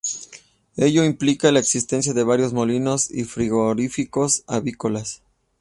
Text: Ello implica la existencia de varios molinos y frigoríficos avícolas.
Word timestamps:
Ello 0.77 1.03
implica 1.03 1.51
la 1.51 1.59
existencia 1.59 2.13
de 2.15 2.23
varios 2.23 2.53
molinos 2.53 3.11
y 3.11 3.23
frigoríficos 3.23 4.43
avícolas. 4.47 5.21